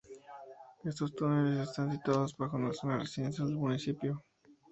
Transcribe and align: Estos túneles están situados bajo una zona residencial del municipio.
Estos 0.83 1.13
túneles 1.13 1.59
están 1.69 1.91
situados 1.91 2.35
bajo 2.35 2.57
una 2.57 2.73
zona 2.73 2.97
residencial 2.97 3.49
del 3.49 3.57
municipio. 3.57 4.23